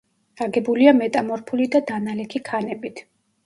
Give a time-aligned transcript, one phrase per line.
[0.45, 3.07] აგებულია მეტამორფული და დანალექი ქანებით.